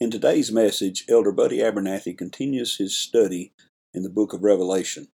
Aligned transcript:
In 0.00 0.10
today's 0.10 0.50
message, 0.50 1.04
Elder 1.08 1.30
Buddy 1.30 1.58
Abernathy 1.58 2.16
continues 2.16 2.76
his 2.76 2.96
study 2.96 3.52
in 3.94 4.02
the 4.02 4.10
book 4.10 4.32
of 4.32 4.42
Revelation. 4.42 5.08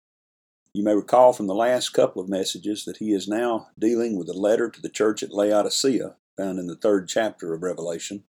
You 0.74 0.84
may 0.84 0.96
recall 0.96 1.34
from 1.34 1.48
the 1.48 1.56
last 1.56 1.90
couple 1.90 2.22
of 2.22 2.30
messages 2.30 2.86
that 2.86 2.98
he 2.98 3.12
is 3.12 3.28
now 3.28 3.68
dealing 3.78 4.18
with 4.18 4.30
a 4.30 4.34
letter 4.34 4.70
to 4.70 4.82
the 4.82 4.90
church 4.90 5.24
at 5.24 5.34
Laodicea, 5.34 6.16
found 6.38 6.60
in 6.60 6.68
the 6.68 6.76
third 6.76 7.10
chapter 7.10 7.54
of 7.54 7.64
Revelation. 7.64 8.24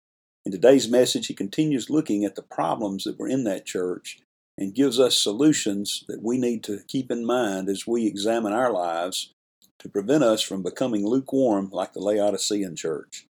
In 0.45 0.51
today's 0.51 0.87
message, 0.87 1.27
he 1.27 1.33
continues 1.33 1.89
looking 1.89 2.23
at 2.23 2.35
the 2.35 2.41
problems 2.41 3.03
that 3.03 3.19
were 3.19 3.27
in 3.27 3.43
that 3.45 3.65
church 3.65 4.19
and 4.57 4.73
gives 4.73 4.99
us 4.99 5.17
solutions 5.17 6.05
that 6.07 6.23
we 6.23 6.37
need 6.37 6.63
to 6.65 6.83
keep 6.87 7.11
in 7.11 7.25
mind 7.25 7.67
as 7.67 7.85
we 7.85 8.05
examine 8.05 8.53
our 8.53 8.71
lives 8.71 9.33
to 9.79 9.89
prevent 9.89 10.23
us 10.23 10.41
from 10.41 10.63
becoming 10.63 11.05
lukewarm 11.05 11.69
like 11.71 11.91
the 11.91 11.99
Laodicean 11.99 12.75
church. 12.75 13.25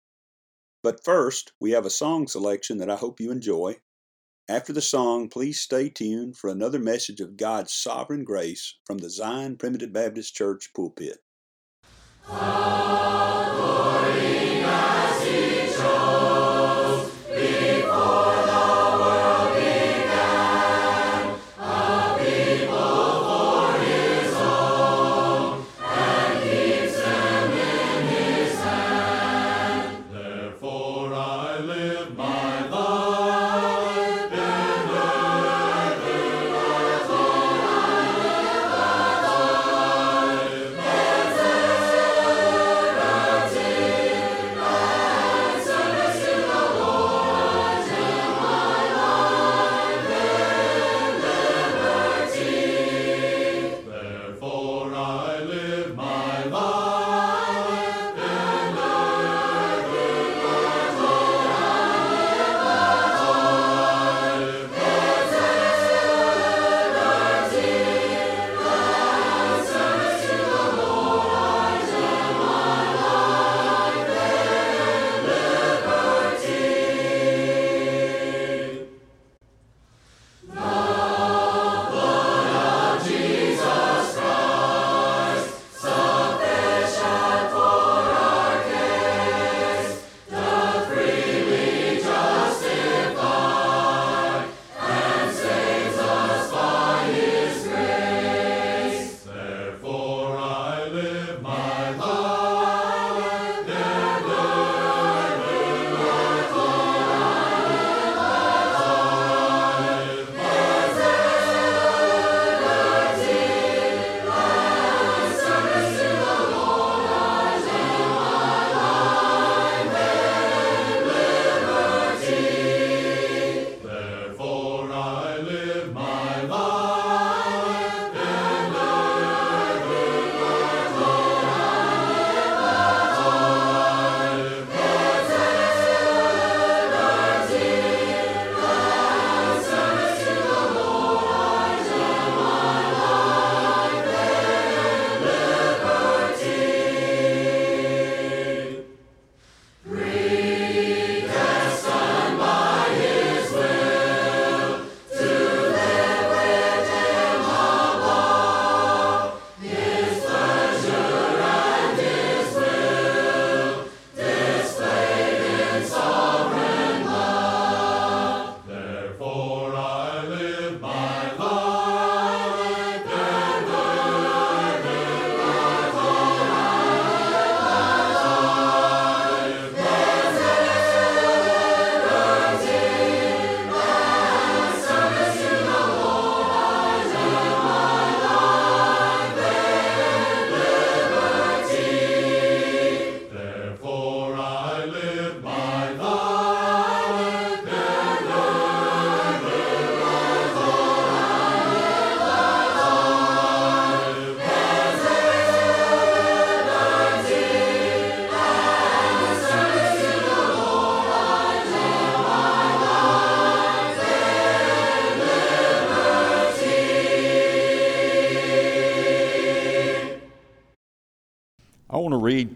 But 0.83 1.03
first, 1.03 1.51
we 1.59 1.71
have 1.71 1.85
a 1.85 1.91
song 1.91 2.27
selection 2.27 2.77
that 2.79 2.89
I 2.89 2.95
hope 2.95 3.19
you 3.19 3.31
enjoy. 3.31 3.77
After 4.49 4.73
the 4.73 4.81
song, 4.81 5.29
please 5.29 5.61
stay 5.61 5.89
tuned 5.89 6.37
for 6.37 6.49
another 6.49 6.79
message 6.79 7.21
of 7.21 7.37
God's 7.37 7.71
sovereign 7.71 8.23
grace 8.23 8.75
from 8.85 8.97
the 8.97 9.09
Zion 9.09 9.57
Primitive 9.57 9.93
Baptist 9.93 10.33
Church 10.35 10.71
pulpit. 10.73 11.19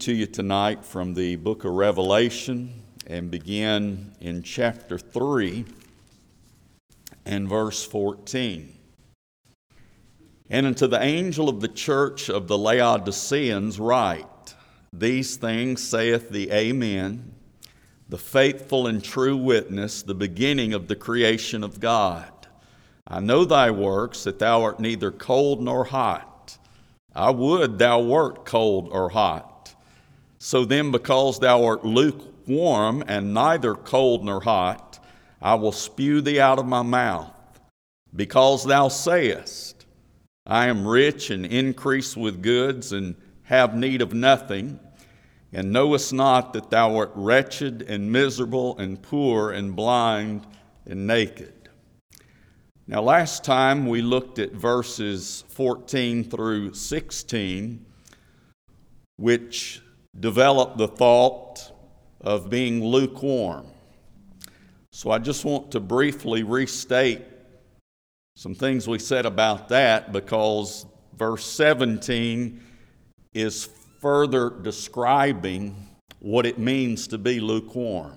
To 0.00 0.12
you 0.12 0.26
tonight 0.26 0.84
from 0.84 1.14
the 1.14 1.36
book 1.36 1.64
of 1.64 1.72
Revelation 1.72 2.82
and 3.06 3.30
begin 3.30 4.12
in 4.20 4.42
chapter 4.42 4.98
3 4.98 5.64
and 7.24 7.48
verse 7.48 7.82
14. 7.84 8.76
And 10.50 10.66
unto 10.66 10.86
the 10.86 11.02
angel 11.02 11.48
of 11.48 11.60
the 11.60 11.68
church 11.68 12.28
of 12.28 12.46
the 12.46 12.58
Laodiceans 12.58 13.80
write, 13.80 14.54
These 14.92 15.36
things 15.36 15.82
saith 15.82 16.28
the 16.28 16.50
Amen, 16.52 17.32
the 18.06 18.18
faithful 18.18 18.86
and 18.86 19.02
true 19.02 19.36
witness, 19.36 20.02
the 20.02 20.14
beginning 20.14 20.74
of 20.74 20.88
the 20.88 20.96
creation 20.96 21.64
of 21.64 21.80
God. 21.80 22.30
I 23.06 23.20
know 23.20 23.46
thy 23.46 23.70
works, 23.70 24.24
that 24.24 24.40
thou 24.40 24.62
art 24.62 24.78
neither 24.78 25.10
cold 25.10 25.62
nor 25.62 25.84
hot. 25.84 26.58
I 27.14 27.30
would 27.30 27.78
thou 27.78 28.00
wert 28.00 28.44
cold 28.44 28.90
or 28.92 29.08
hot. 29.08 29.54
So 30.46 30.64
then, 30.64 30.92
because 30.92 31.40
thou 31.40 31.64
art 31.64 31.84
lukewarm 31.84 33.02
and 33.08 33.34
neither 33.34 33.74
cold 33.74 34.24
nor 34.24 34.40
hot, 34.40 35.04
I 35.42 35.56
will 35.56 35.72
spew 35.72 36.20
thee 36.20 36.38
out 36.38 36.60
of 36.60 36.66
my 36.66 36.82
mouth. 36.82 37.32
Because 38.14 38.64
thou 38.64 38.86
sayest, 38.86 39.86
I 40.46 40.68
am 40.68 40.86
rich 40.86 41.30
and 41.30 41.44
increase 41.44 42.16
with 42.16 42.42
goods 42.42 42.92
and 42.92 43.16
have 43.42 43.74
need 43.74 44.00
of 44.00 44.14
nothing, 44.14 44.78
and 45.52 45.72
knowest 45.72 46.12
not 46.12 46.52
that 46.52 46.70
thou 46.70 46.94
art 46.94 47.10
wretched 47.16 47.82
and 47.82 48.12
miserable 48.12 48.78
and 48.78 49.02
poor 49.02 49.50
and 49.50 49.74
blind 49.74 50.46
and 50.86 51.08
naked. 51.08 51.70
Now, 52.86 53.02
last 53.02 53.42
time 53.42 53.88
we 53.88 54.00
looked 54.00 54.38
at 54.38 54.52
verses 54.52 55.42
14 55.48 56.22
through 56.22 56.74
16, 56.74 57.84
which 59.16 59.82
developed 60.20 60.78
the 60.78 60.88
thought 60.88 61.72
of 62.20 62.50
being 62.50 62.82
lukewarm. 62.84 63.66
So 64.90 65.10
I 65.10 65.18
just 65.18 65.44
want 65.44 65.72
to 65.72 65.80
briefly 65.80 66.42
restate 66.42 67.22
some 68.34 68.54
things 68.54 68.88
we 68.88 68.98
said 68.98 69.26
about 69.26 69.68
that 69.68 70.12
because 70.12 70.86
verse 71.16 71.44
17 71.46 72.60
is 73.34 73.68
further 74.00 74.50
describing 74.50 75.88
what 76.20 76.46
it 76.46 76.58
means 76.58 77.08
to 77.08 77.18
be 77.18 77.40
lukewarm. 77.40 78.16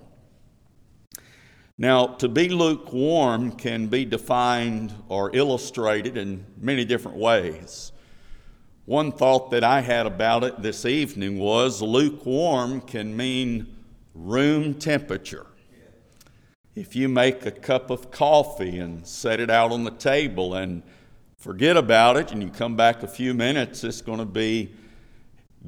Now, 1.78 2.06
to 2.06 2.28
be 2.28 2.50
lukewarm 2.50 3.52
can 3.52 3.86
be 3.86 4.04
defined 4.04 4.94
or 5.08 5.34
illustrated 5.34 6.18
in 6.18 6.44
many 6.58 6.84
different 6.84 7.16
ways. 7.16 7.92
One 8.90 9.12
thought 9.12 9.52
that 9.52 9.62
I 9.62 9.82
had 9.82 10.06
about 10.06 10.42
it 10.42 10.62
this 10.62 10.84
evening 10.84 11.38
was 11.38 11.80
lukewarm 11.80 12.80
can 12.80 13.16
mean 13.16 13.72
room 14.16 14.74
temperature. 14.74 15.46
If 16.74 16.96
you 16.96 17.08
make 17.08 17.46
a 17.46 17.52
cup 17.52 17.90
of 17.90 18.10
coffee 18.10 18.80
and 18.80 19.06
set 19.06 19.38
it 19.38 19.48
out 19.48 19.70
on 19.70 19.84
the 19.84 19.92
table 19.92 20.54
and 20.54 20.82
forget 21.38 21.76
about 21.76 22.16
it, 22.16 22.32
and 22.32 22.42
you 22.42 22.50
come 22.50 22.74
back 22.74 23.04
a 23.04 23.06
few 23.06 23.32
minutes, 23.32 23.84
it's 23.84 24.02
going 24.02 24.18
to 24.18 24.24
be 24.24 24.72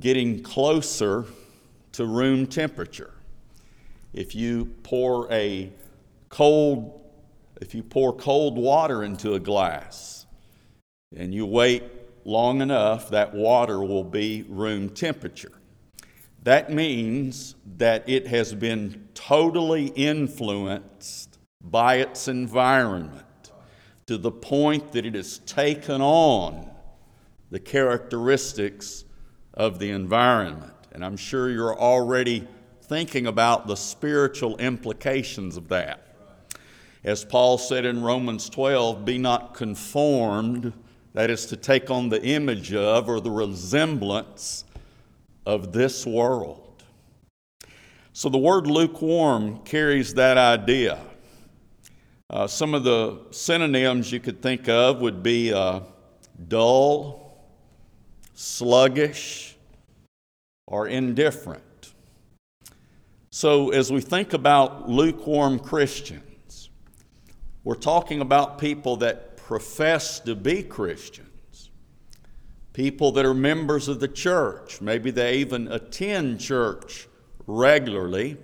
getting 0.01 0.43
closer 0.43 1.25
to 1.93 2.05
room 2.05 2.45
temperature. 2.45 3.15
If 4.13 4.35
you 4.35 4.65
pour 4.83 5.33
a 5.33 5.71
cold, 6.29 7.01
if 7.61 7.73
you 7.73 7.85
pour 7.85 8.17
cold 8.17 8.59
water 8.59 9.05
into 9.05 9.35
a 9.35 9.39
glass 9.39 10.27
and 11.17 11.33
you 11.33 11.47
wait 11.47 11.85
long 12.25 12.61
enough, 12.61 13.11
that 13.11 13.35
water 13.35 13.83
will 13.83 14.05
be 14.05 14.45
room 14.49 14.91
temperature. 14.91 15.53
That 16.43 16.73
means 16.73 17.55
that 17.77 18.09
it 18.09 18.27
has 18.27 18.55
been 18.55 19.09
totally 19.15 19.87
influenced 19.89 21.39
by 21.61 21.97
its 21.97 22.27
environment 22.27 23.25
to 24.07 24.19
the 24.19 24.33
point 24.33 24.93
that 24.93 25.07
it 25.07 25.15
has 25.15 25.39
taken 25.39 26.01
on 26.01 26.69
the 27.51 27.61
characteristics 27.61 29.05
of 29.55 29.79
the 29.79 29.91
environment. 29.91 30.73
And 30.93 31.05
I'm 31.05 31.17
sure 31.17 31.51
you're 31.51 31.79
already 31.79 32.47
thinking 32.83 33.27
about 33.27 33.67
the 33.67 33.77
spiritual 33.77 34.57
implications 34.59 35.57
of 35.57 35.69
that. 35.69 36.17
As 37.05 37.25
Paul 37.25 37.59
said 37.59 37.85
in 37.85 38.03
Romans 38.03 38.49
12, 38.49 39.05
be 39.05 39.19
not 39.19 39.55
conformed, 39.55 40.73
that 41.15 41.31
is 41.31 41.47
to 41.47 41.57
take 41.57 41.91
on 41.91 42.09
the 42.09 42.23
image 42.23 42.73
of 42.73 43.09
or 43.09 43.21
the 43.21 43.31
resemblance 43.31 44.65
of 45.45 45.73
this 45.73 46.07
world. 46.07 46.83
So 48.13 48.29
the 48.29 48.39
word 48.39 48.67
lukewarm 48.67 49.59
carries 49.65 50.15
that 50.15 50.37
idea. 50.37 50.99
Uh, 52.29 52.47
some 52.47 52.75
of 52.75 52.85
the 52.85 53.21
synonyms 53.31 54.11
you 54.11 54.21
could 54.21 54.41
think 54.41 54.69
of 54.69 55.01
would 55.01 55.23
be 55.23 55.53
uh, 55.53 55.81
dull, 56.49 57.37
sluggish, 58.35 59.57
or 60.67 60.89
indifferent. 60.89 61.63
So, 63.31 63.71
as 63.71 63.91
we 63.91 64.01
think 64.01 64.35
about 64.35 64.89
lukewarm 64.89 65.59
Christians, 65.59 66.71
we're 67.65 67.75
talking 67.75 68.21
about 68.21 68.59
people 68.59 68.97
that 68.99 69.32
profess 69.53 70.19
to 70.19 70.35
be 70.35 70.63
Christians 70.63 71.29
people 72.73 73.13
that 73.13 73.27
are 73.27 73.35
members 73.35 73.87
of 73.87 74.01
the 74.01 74.09
church. 74.09 74.81
Maybe 74.81 75.11
they 75.11 75.37
even 75.37 75.69
attend 75.71 76.41
church 76.41 77.07
regularly, 77.47 78.39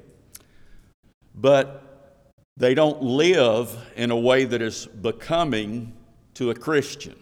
but 1.34 2.20
they 2.58 2.74
don't 2.74 3.02
live 3.02 3.74
in 3.96 4.10
a 4.10 4.16
way 4.18 4.44
that 4.44 4.60
is 4.60 4.84
becoming 4.84 5.94
to 6.34 6.50
a 6.50 6.54
Christian. 6.54 7.16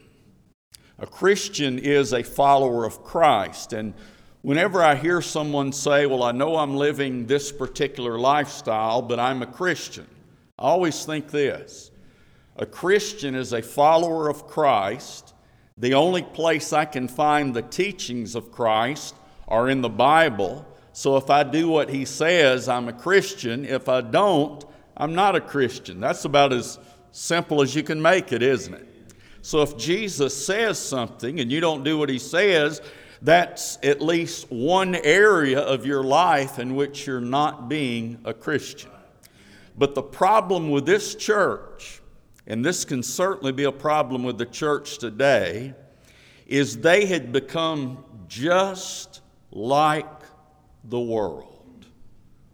A 0.98 1.06
Christian 1.06 1.78
is 1.78 2.12
a 2.12 2.24
follower 2.24 2.84
of 2.84 3.04
Christ. 3.04 3.72
And 3.72 3.94
whenever 4.42 4.82
I 4.82 4.96
hear 4.96 5.22
someone 5.22 5.70
say, 5.70 6.06
Well, 6.06 6.24
I 6.24 6.32
know 6.32 6.56
I'm 6.56 6.74
living 6.74 7.26
this 7.26 7.52
particular 7.52 8.18
lifestyle, 8.18 9.00
but 9.00 9.20
I'm 9.20 9.42
a 9.42 9.46
Christian, 9.46 10.08
I 10.58 10.62
always 10.62 11.04
think 11.04 11.30
this 11.30 11.92
a 12.58 12.66
Christian 12.66 13.34
is 13.34 13.52
a 13.52 13.62
follower 13.62 14.28
of 14.28 14.46
Christ 14.46 15.34
the 15.78 15.92
only 15.92 16.22
place 16.22 16.72
I 16.72 16.86
can 16.86 17.06
find 17.06 17.52
the 17.52 17.60
teachings 17.60 18.34
of 18.34 18.50
Christ 18.50 19.14
are 19.46 19.68
in 19.68 19.82
the 19.82 19.90
Bible. 19.90 20.66
So 20.94 21.18
if 21.18 21.28
I 21.28 21.42
do 21.42 21.68
what 21.68 21.90
he 21.90 22.06
says, 22.06 22.66
I'm 22.66 22.88
a 22.88 22.94
Christian. 22.94 23.66
If 23.66 23.86
I 23.86 24.00
don't, 24.00 24.64
I'm 24.96 25.14
not 25.14 25.36
a 25.36 25.40
Christian. 25.40 26.00
That's 26.00 26.24
about 26.24 26.54
as 26.54 26.78
simple 27.12 27.60
as 27.60 27.74
you 27.74 27.82
can 27.82 28.00
make 28.00 28.32
it, 28.32 28.42
isn't 28.42 28.72
it? 28.72 28.88
So 29.42 29.60
if 29.60 29.76
Jesus 29.76 30.34
says 30.34 30.78
something 30.78 31.40
and 31.40 31.52
you 31.52 31.60
don't 31.60 31.84
do 31.84 31.98
what 31.98 32.08
he 32.08 32.18
says, 32.18 32.80
that's 33.20 33.78
at 33.82 34.00
least 34.00 34.50
one 34.50 34.94
area 34.94 35.60
of 35.60 35.84
your 35.84 36.02
life 36.02 36.58
in 36.58 36.74
which 36.74 37.06
you're 37.06 37.20
not 37.20 37.68
being 37.68 38.18
a 38.24 38.32
Christian. 38.32 38.90
But 39.76 39.94
the 39.94 40.02
problem 40.02 40.70
with 40.70 40.86
this 40.86 41.14
church 41.14 42.00
and 42.46 42.64
this 42.64 42.84
can 42.84 43.02
certainly 43.02 43.52
be 43.52 43.64
a 43.64 43.72
problem 43.72 44.22
with 44.22 44.38
the 44.38 44.46
church 44.46 44.98
today, 44.98 45.74
is 46.46 46.78
they 46.78 47.06
had 47.06 47.32
become 47.32 48.04
just 48.28 49.20
like 49.50 50.06
the 50.84 51.00
world. 51.00 51.86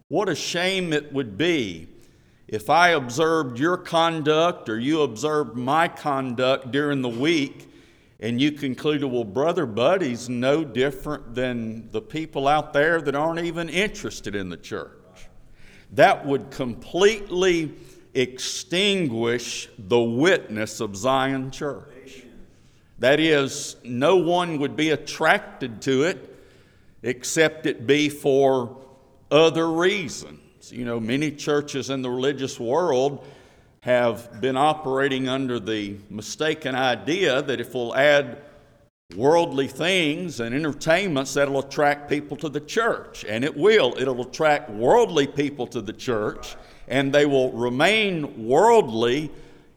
What 0.08 0.28
a 0.28 0.34
shame 0.34 0.92
it 0.92 1.12
would 1.12 1.36
be 1.36 1.88
if 2.48 2.68
I 2.68 2.90
observed 2.90 3.58
your 3.58 3.78
conduct 3.78 4.68
or 4.68 4.78
you 4.78 5.02
observed 5.02 5.56
my 5.56 5.88
conduct 5.88 6.70
during 6.70 7.00
the 7.00 7.08
week 7.08 7.68
and 8.20 8.40
you 8.40 8.52
concluded, 8.52 9.06
well, 9.06 9.24
Brother 9.24 9.66
Buddy's 9.66 10.28
no 10.28 10.62
different 10.62 11.34
than 11.34 11.90
the 11.90 12.02
people 12.02 12.46
out 12.46 12.72
there 12.72 13.00
that 13.00 13.14
aren't 13.14 13.40
even 13.40 13.68
interested 13.68 14.36
in 14.36 14.48
the 14.48 14.56
church. 14.56 14.90
That 15.92 16.24
would 16.26 16.50
completely 16.50 17.72
extinguish 18.14 19.68
the 19.78 20.00
witness 20.00 20.80
of 20.80 20.96
Zion 20.96 21.50
Church. 21.50 22.24
That 22.98 23.18
is, 23.18 23.76
no 23.82 24.16
one 24.16 24.58
would 24.58 24.76
be 24.76 24.90
attracted 24.90 25.82
to 25.82 26.04
it 26.04 26.28
except 27.02 27.66
it 27.66 27.86
be 27.86 28.08
for 28.08 28.76
other 29.30 29.70
reasons. 29.70 30.72
You 30.72 30.84
know, 30.84 31.00
many 31.00 31.32
churches 31.32 31.90
in 31.90 32.02
the 32.02 32.10
religious 32.10 32.60
world 32.60 33.26
have 33.80 34.40
been 34.40 34.56
operating 34.56 35.28
under 35.28 35.58
the 35.58 35.96
mistaken 36.08 36.76
idea 36.76 37.42
that 37.42 37.60
if 37.60 37.74
we'll 37.74 37.94
add 37.96 38.40
worldly 39.16 39.66
things 39.66 40.38
and 40.38 40.54
entertainments, 40.54 41.34
that'll 41.34 41.58
attract 41.58 42.08
people 42.08 42.36
to 42.36 42.48
the 42.48 42.60
church. 42.60 43.24
And 43.24 43.44
it 43.44 43.56
will. 43.56 43.94
It'll 43.98 44.22
attract 44.22 44.70
worldly 44.70 45.26
people 45.26 45.66
to 45.68 45.80
the 45.80 45.92
church 45.92 46.54
and 46.88 47.12
they 47.12 47.26
will 47.26 47.52
remain 47.52 48.46
worldly 48.46 49.30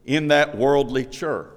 in 0.06 0.28
that 0.30 0.58
worldly 0.58 1.06
church. 1.06 1.52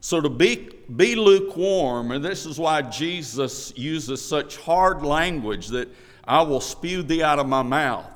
So, 0.00 0.20
to 0.20 0.28
be 0.28 0.70
be 0.96 1.14
lukewarm, 1.14 2.10
and 2.10 2.24
this 2.24 2.44
is 2.44 2.58
why 2.58 2.82
Jesus 2.82 3.72
uses 3.76 4.20
such 4.20 4.56
hard 4.58 5.02
language 5.02 5.68
that 5.68 5.88
I 6.24 6.42
will 6.42 6.60
spew 6.60 7.02
thee 7.02 7.22
out 7.22 7.38
of 7.38 7.48
my 7.48 7.62
mouth, 7.62 8.06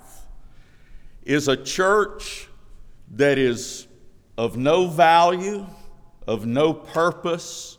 is 1.24 1.48
a 1.48 1.56
church 1.56 2.48
that 3.12 3.38
is 3.38 3.86
of 4.36 4.56
no 4.56 4.86
value, 4.88 5.66
of 6.26 6.44
no 6.44 6.74
purpose, 6.74 7.78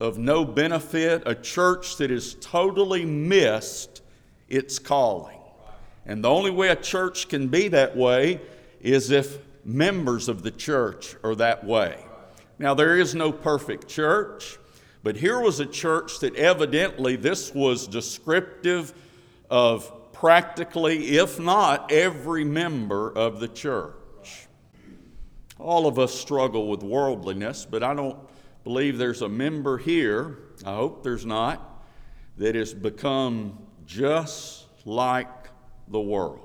of 0.00 0.18
no 0.18 0.44
benefit, 0.44 1.22
a 1.26 1.34
church 1.34 1.96
that 1.96 2.10
has 2.10 2.34
totally 2.40 3.04
missed 3.04 4.02
its 4.48 4.78
calling. 4.78 5.39
And 6.06 6.24
the 6.24 6.30
only 6.30 6.50
way 6.50 6.68
a 6.68 6.76
church 6.76 7.28
can 7.28 7.48
be 7.48 7.68
that 7.68 7.96
way 7.96 8.40
is 8.80 9.10
if 9.10 9.38
members 9.64 10.28
of 10.28 10.42
the 10.42 10.50
church 10.50 11.16
are 11.22 11.34
that 11.36 11.64
way. 11.64 12.04
Now, 12.58 12.74
there 12.74 12.96
is 12.98 13.14
no 13.14 13.32
perfect 13.32 13.88
church, 13.88 14.58
but 15.02 15.16
here 15.16 15.40
was 15.40 15.60
a 15.60 15.66
church 15.66 16.20
that 16.20 16.36
evidently 16.36 17.16
this 17.16 17.54
was 17.54 17.86
descriptive 17.86 18.92
of 19.48 20.12
practically, 20.12 21.16
if 21.16 21.40
not 21.40 21.90
every 21.90 22.44
member 22.44 23.10
of 23.10 23.40
the 23.40 23.48
church. 23.48 23.94
All 25.58 25.86
of 25.86 25.98
us 25.98 26.12
struggle 26.12 26.68
with 26.68 26.82
worldliness, 26.82 27.66
but 27.70 27.82
I 27.82 27.94
don't 27.94 28.18
believe 28.64 28.98
there's 28.98 29.22
a 29.22 29.28
member 29.28 29.78
here, 29.78 30.38
I 30.64 30.74
hope 30.74 31.02
there's 31.02 31.24
not, 31.24 31.82
that 32.36 32.54
has 32.54 32.74
become 32.74 33.58
just 33.86 34.66
like 34.84 35.39
the 35.90 36.00
world. 36.00 36.40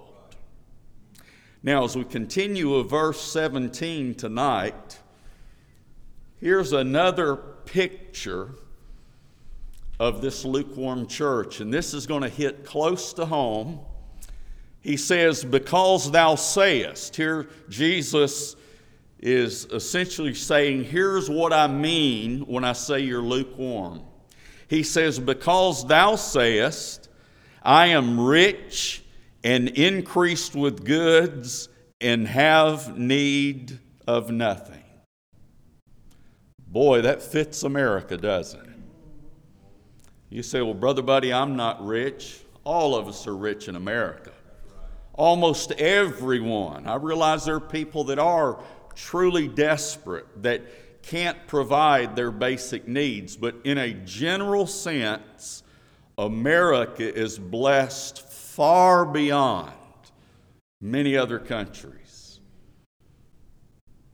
Now, 1.63 1.83
as 1.83 1.95
we 1.95 2.03
continue 2.03 2.77
with 2.77 2.89
verse 2.89 3.19
17 3.21 4.15
tonight, 4.15 4.99
here's 6.39 6.73
another 6.73 7.35
picture 7.35 8.51
of 9.99 10.21
this 10.21 10.45
lukewarm 10.45 11.07
church, 11.07 11.61
and 11.61 11.73
this 11.73 11.93
is 11.93 12.05
going 12.05 12.21
to 12.21 12.29
hit 12.29 12.65
close 12.65 13.13
to 13.13 13.25
home. 13.25 13.79
He 14.81 14.97
says, 14.97 15.43
Because 15.43 16.11
thou 16.11 16.35
sayest, 16.35 17.15
here 17.15 17.47
Jesus 17.69 18.55
is 19.19 19.65
essentially 19.65 20.33
saying, 20.33 20.83
Here's 20.83 21.29
what 21.29 21.53
I 21.53 21.67
mean 21.67 22.41
when 22.41 22.63
I 22.63 22.73
say 22.73 22.99
you're 22.99 23.21
lukewarm. 23.21 24.01
He 24.67 24.83
says, 24.83 25.17
Because 25.17 25.87
thou 25.87 26.15
sayest, 26.15 27.09
I 27.63 27.87
am 27.87 28.19
rich 28.19 29.03
and 29.45 29.69
increased 29.69 30.55
with 30.55 30.83
goods 30.83 31.69
and 32.01 32.27
have 32.27 32.97
need 32.97 33.79
of 34.07 34.31
nothing. 34.31 34.83
Boy, 36.67 37.01
that 37.01 37.21
fits 37.21 37.61
America, 37.61 38.17
doesn't 38.17 38.59
it? 38.59 38.79
You 40.29 40.41
say, 40.41 40.63
Well, 40.63 40.73
Brother 40.73 41.03
Buddy, 41.03 41.31
I'm 41.31 41.55
not 41.55 41.85
rich. 41.85 42.39
All 42.63 42.95
of 42.95 43.07
us 43.07 43.27
are 43.27 43.37
rich 43.37 43.67
in 43.67 43.75
America. 43.75 44.31
Almost 45.13 45.73
everyone. 45.73 46.87
I 46.87 46.95
realize 46.95 47.45
there 47.45 47.55
are 47.55 47.61
people 47.61 48.05
that 48.05 48.17
are 48.17 48.59
truly 48.95 49.47
desperate, 49.47 50.25
that 50.41 51.03
can't 51.03 51.37
provide 51.45 52.15
their 52.15 52.31
basic 52.31 52.87
needs, 52.87 53.37
but 53.37 53.55
in 53.63 53.77
a 53.77 53.93
general 53.93 54.65
sense, 54.65 55.61
America 56.17 57.03
is 57.03 57.37
blessed 57.37 58.24
far 58.55 59.03
beyond 59.03 59.73
many 60.79 61.17
other 61.17 61.37
countries. 61.37 62.39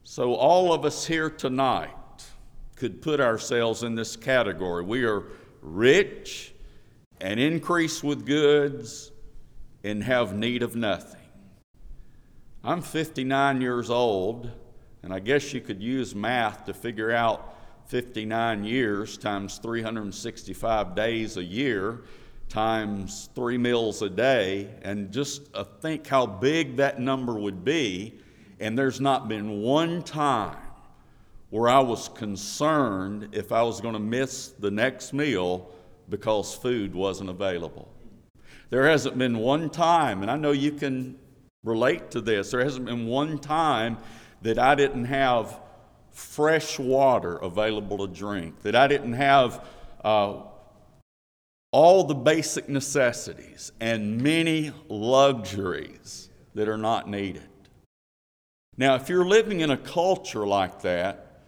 So, 0.02 0.34
all 0.34 0.72
of 0.72 0.84
us 0.84 1.06
here 1.06 1.30
tonight 1.30 2.24
could 2.74 3.00
put 3.00 3.20
ourselves 3.20 3.84
in 3.84 3.94
this 3.94 4.16
category. 4.16 4.82
We 4.82 5.04
are 5.04 5.22
rich 5.60 6.54
and 7.20 7.38
increase 7.38 8.02
with 8.02 8.26
goods 8.26 9.12
and 9.84 10.02
have 10.02 10.34
need 10.34 10.64
of 10.64 10.74
nothing. 10.74 11.20
I'm 12.64 12.82
59 12.82 13.60
years 13.60 13.90
old, 13.90 14.50
and 15.04 15.14
I 15.14 15.20
guess 15.20 15.52
you 15.52 15.60
could 15.60 15.80
use 15.80 16.16
math 16.16 16.64
to 16.64 16.74
figure 16.74 17.12
out 17.12 17.54
59 17.86 18.64
years 18.64 19.16
times 19.16 19.58
365 19.58 20.96
days 20.96 21.36
a 21.36 21.44
year 21.44 22.02
times 22.52 23.30
three 23.34 23.56
meals 23.56 24.02
a 24.02 24.10
day, 24.10 24.68
and 24.82 25.10
just 25.10 25.48
uh, 25.54 25.64
think 25.64 26.06
how 26.06 26.26
big 26.26 26.76
that 26.76 27.00
number 27.00 27.32
would 27.32 27.64
be. 27.64 28.12
And 28.60 28.78
there's 28.78 29.00
not 29.00 29.26
been 29.26 29.62
one 29.62 30.02
time 30.02 30.58
where 31.48 31.70
I 31.70 31.80
was 31.80 32.10
concerned 32.10 33.30
if 33.32 33.52
I 33.52 33.62
was 33.62 33.80
going 33.80 33.94
to 33.94 34.00
miss 34.00 34.48
the 34.48 34.70
next 34.70 35.14
meal 35.14 35.70
because 36.10 36.54
food 36.54 36.94
wasn't 36.94 37.30
available. 37.30 37.88
There 38.68 38.86
hasn't 38.86 39.16
been 39.16 39.38
one 39.38 39.70
time, 39.70 40.20
and 40.20 40.30
I 40.30 40.36
know 40.36 40.52
you 40.52 40.72
can 40.72 41.18
relate 41.64 42.10
to 42.10 42.20
this, 42.20 42.50
there 42.50 42.62
hasn't 42.62 42.84
been 42.84 43.06
one 43.06 43.38
time 43.38 43.96
that 44.42 44.58
I 44.58 44.74
didn't 44.74 45.06
have 45.06 45.58
fresh 46.10 46.78
water 46.78 47.36
available 47.36 48.06
to 48.06 48.12
drink, 48.12 48.60
that 48.62 48.76
I 48.76 48.88
didn't 48.88 49.14
have 49.14 49.64
uh, 50.04 50.34
all 51.72 52.04
the 52.04 52.14
basic 52.14 52.68
necessities 52.68 53.72
and 53.80 54.20
many 54.20 54.72
luxuries 54.88 56.28
that 56.54 56.68
are 56.68 56.78
not 56.78 57.08
needed. 57.08 57.48
Now, 58.76 58.94
if 58.94 59.08
you're 59.08 59.24
living 59.24 59.60
in 59.60 59.70
a 59.70 59.76
culture 59.76 60.46
like 60.46 60.82
that, 60.82 61.42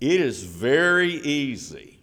it 0.00 0.20
is 0.20 0.42
very 0.42 1.14
easy 1.14 1.98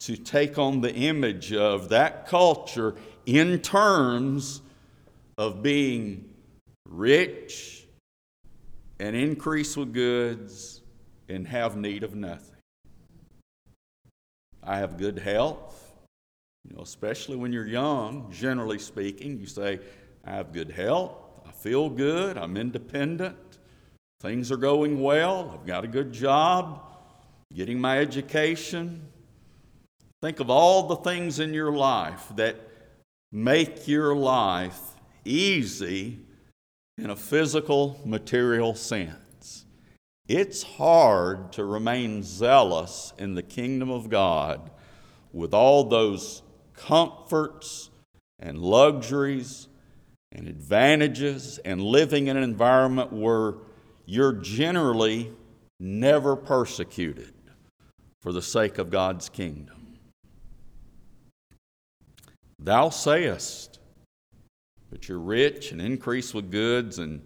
to 0.00 0.16
take 0.16 0.58
on 0.58 0.80
the 0.80 0.92
image 0.94 1.52
of 1.52 1.88
that 1.90 2.26
culture 2.26 2.94
in 3.24 3.60
terms 3.60 4.62
of 5.38 5.62
being 5.62 6.28
rich 6.88 7.86
and 8.98 9.16
increase 9.16 9.76
with 9.76 9.92
goods 9.92 10.80
and 11.28 11.46
have 11.46 11.76
need 11.76 12.02
of 12.02 12.14
nothing. 12.14 12.56
I 14.62 14.78
have 14.78 14.98
good 14.98 15.18
health. 15.18 15.81
You 16.68 16.76
know, 16.76 16.82
especially 16.82 17.36
when 17.36 17.52
you're 17.52 17.66
young, 17.66 18.30
generally 18.30 18.78
speaking, 18.78 19.38
you 19.38 19.46
say, 19.46 19.80
I 20.24 20.30
have 20.30 20.52
good 20.52 20.70
health, 20.70 21.12
I 21.46 21.50
feel 21.50 21.90
good, 21.90 22.38
I'm 22.38 22.56
independent, 22.56 23.36
things 24.20 24.52
are 24.52 24.56
going 24.56 25.00
well, 25.00 25.50
I've 25.52 25.66
got 25.66 25.84
a 25.84 25.88
good 25.88 26.12
job, 26.12 26.80
getting 27.52 27.80
my 27.80 27.98
education. 27.98 29.08
Think 30.22 30.38
of 30.38 30.50
all 30.50 30.86
the 30.86 30.96
things 30.96 31.40
in 31.40 31.52
your 31.52 31.72
life 31.72 32.28
that 32.36 32.56
make 33.32 33.88
your 33.88 34.14
life 34.14 34.80
easy 35.24 36.20
in 36.96 37.10
a 37.10 37.16
physical, 37.16 38.00
material 38.04 38.76
sense. 38.76 39.64
It's 40.28 40.62
hard 40.62 41.52
to 41.54 41.64
remain 41.64 42.22
zealous 42.22 43.12
in 43.18 43.34
the 43.34 43.42
kingdom 43.42 43.90
of 43.90 44.08
God 44.08 44.70
with 45.32 45.52
all 45.52 45.84
those 45.84 46.42
comforts 46.74 47.90
and 48.38 48.58
luxuries 48.58 49.68
and 50.32 50.48
advantages 50.48 51.58
and 51.64 51.82
living 51.82 52.26
in 52.26 52.36
an 52.36 52.42
environment 52.42 53.12
where 53.12 53.54
you're 54.06 54.32
generally 54.32 55.32
never 55.78 56.36
persecuted 56.36 57.32
for 58.22 58.32
the 58.32 58.42
sake 58.42 58.78
of 58.78 58.90
God's 58.90 59.28
kingdom. 59.28 59.98
Thou 62.58 62.90
sayest 62.90 63.80
that 64.90 65.08
you're 65.08 65.18
rich 65.18 65.72
and 65.72 65.80
increase 65.80 66.32
with 66.32 66.50
goods 66.50 66.98
and 66.98 67.22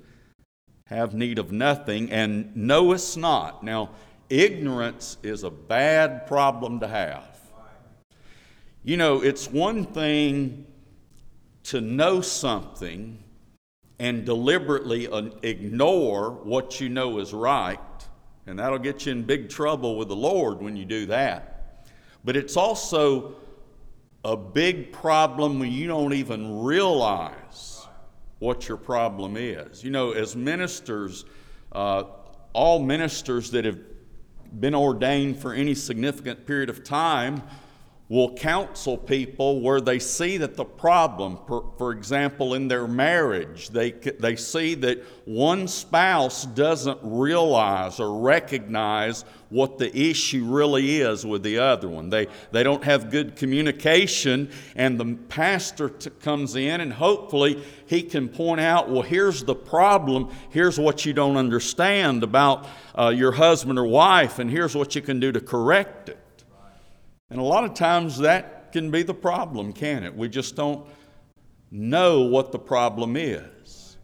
have 0.87 1.15
need 1.15 1.39
of 1.39 1.51
nothing, 1.51 2.11
and 2.13 2.55
knowest 2.57 3.17
not. 3.19 3.65
Now, 3.65 3.91
ignorance 4.31 5.19
is 5.23 5.43
a 5.43 5.51
bad 5.51 6.27
problem 6.27 6.81
to 6.81 6.87
have. 6.87 7.36
You 8.87 8.97
know, 8.97 9.21
it's 9.21 9.51
one 9.51 9.85
thing 9.85 10.65
to 11.65 11.81
know 11.81 12.21
something 12.21 13.19
and 13.99 14.25
deliberately 14.25 15.09
ignore 15.43 16.31
what 16.31 16.81
you 16.81 16.89
know 16.89 17.19
is 17.19 17.35
right, 17.35 17.81
and 18.47 18.61
that'll 18.61 18.79
get 18.79 19.05
you 19.05 19.11
in 19.11 19.25
big 19.25 19.49
trouble 19.49 19.99
with 19.99 20.07
the 20.07 20.15
Lord 20.15 20.63
when 20.63 20.77
you 20.77 20.85
do 20.85 21.07
that. 21.07 21.89
But 22.25 22.37
it's 22.37 22.57
also 22.57 23.35
a 24.25 24.37
big 24.37 24.93
problem 24.93 25.59
when 25.59 25.73
you 25.73 25.89
don't 25.89 26.13
even 26.13 26.61
realize 26.61 27.89
what 28.39 28.69
your 28.69 28.77
problem 28.77 29.37
is. 29.37 29.83
You 29.83 29.91
know, 29.91 30.13
as 30.13 30.37
ministers, 30.37 31.25
uh, 31.73 32.05
all 32.53 32.79
ministers 32.79 33.51
that 33.51 33.65
have 33.65 33.81
been 34.61 34.77
ordained 34.77 35.41
for 35.41 35.53
any 35.53 35.75
significant 35.75 36.47
period 36.47 36.71
of 36.71 36.85
time 36.85 37.43
will 38.09 38.33
counsel 38.35 38.97
people 38.97 39.61
where 39.61 39.81
they 39.81 39.99
see 39.99 40.37
that 40.37 40.55
the 40.55 40.65
problem, 40.65 41.37
for, 41.49 41.73
for, 41.77 41.91
example, 41.91 42.55
in 42.55 42.69
their 42.69 42.87
marriage, 42.87 43.71
they, 43.71 43.91
they 43.91 44.37
see 44.37 44.75
that 44.75 45.03
one 45.25 45.67
spouse 45.67 46.47
doesn't 46.47 47.01
realize 47.03 47.99
or 47.99 48.21
recognize 48.21 49.25
what 49.49 49.79
the 49.79 49.97
issue 49.97 50.45
really 50.45 51.01
is 51.01 51.27
with 51.27 51.43
the 51.43 51.59
other 51.59 51.89
one. 51.89 52.09
They, 52.09 52.29
they 52.53 52.63
don't 52.63 52.85
have 52.85 53.11
good 53.11 53.35
communication, 53.35 54.51
and 54.77 55.01
the 55.01 55.17
pastor 55.29 55.89
t- 55.89 56.11
comes 56.21 56.55
in 56.55 56.81
and 56.81 56.93
hopefully 56.93 57.65
he 57.87 58.03
can 58.03 58.29
point 58.29 58.61
out, 58.61 58.89
well, 58.89 59.03
here's 59.03 59.43
the 59.43 59.55
problem, 59.55 60.33
here's 60.51 60.79
what 60.79 61.05
you 61.05 61.13
don't 61.13 61.37
understand 61.37 62.23
about 62.23 62.69
uh, 62.97 63.09
your 63.09 63.33
husband 63.33 63.81
or 63.81 63.87
wife, 63.87 64.39
and 64.39 64.49
here's 64.49 64.77
what 64.77 64.95
you 64.95 65.03
can 65.03 65.19
do 65.19 65.33
to 65.33 65.41
correct 65.41 66.09
it. 66.09 66.19
And 67.31 67.41
a 67.41 67.45
lot 67.45 67.65
of 67.65 67.75
times 67.75 68.19
that 68.19 68.73
can 68.73 68.91
be 68.91 69.03
the 69.03 69.15
problem, 69.15 69.73
can 69.73 70.05
it? 70.05 70.15
We 70.15 70.29
just 70.29 70.55
don't 70.55 70.87
know 71.71 72.23
what 72.23 72.53
the 72.53 72.59
problem 72.59 73.17
is. 73.17 73.97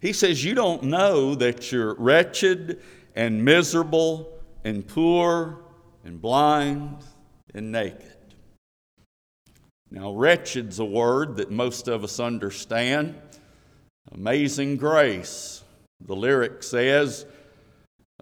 He 0.00 0.12
says, 0.12 0.44
You 0.44 0.54
don't 0.54 0.84
know 0.84 1.34
that 1.34 1.70
you're 1.70 1.94
wretched 1.94 2.80
and 3.14 3.44
miserable 3.44 4.40
and 4.64 4.86
poor 4.86 5.60
and 6.04 6.20
blind 6.20 7.04
and 7.54 7.72
naked. 7.72 8.14
Now, 9.90 10.12
wretched's 10.12 10.78
a 10.78 10.84
word 10.84 11.36
that 11.36 11.50
most 11.50 11.88
of 11.88 12.04
us 12.04 12.20
understand. 12.20 13.14
Amazing 14.12 14.76
grace. 14.76 15.62
The 16.00 16.14
lyric 16.14 16.62
says, 16.62 17.24